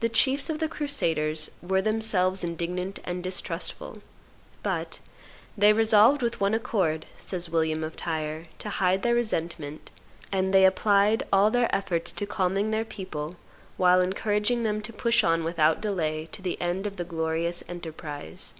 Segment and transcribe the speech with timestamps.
[0.00, 4.02] The chiefs of the crusaders were then selves indignant and distrustful;
[4.64, 4.98] but
[5.56, 9.92] "they resolved with on accord," says William of Tyre, "to hide their resentment,
[10.32, 13.36] and they applied all their efforts to calming their people,
[13.76, 18.52] while encouraging them to push on without delay to the end of the glorious enterprise."